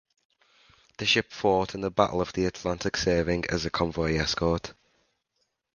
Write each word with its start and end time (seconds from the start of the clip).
The 0.97 1.05
ship 1.05 1.31
fought 1.31 1.75
in 1.75 1.81
the 1.81 1.91
Battle 1.91 2.21
of 2.21 2.33
the 2.33 2.45
Atlantic 2.47 2.97
serving 2.97 3.45
as 3.51 3.65
a 3.67 3.69
convoy 3.69 4.15
escort. 4.15 4.73